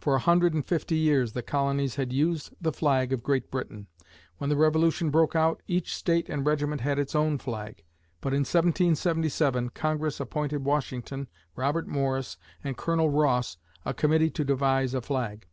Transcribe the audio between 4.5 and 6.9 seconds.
Revolution broke out, each State and regiment